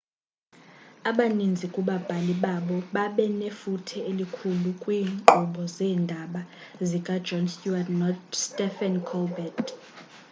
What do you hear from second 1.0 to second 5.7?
abaninzi kubabhali babo babe nefuthe elikhulu kwiinkqubo